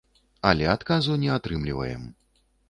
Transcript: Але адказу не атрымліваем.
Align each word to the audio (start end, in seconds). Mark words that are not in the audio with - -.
Але 0.51 0.65
адказу 0.75 1.17
не 1.25 1.29
атрымліваем. 1.35 2.09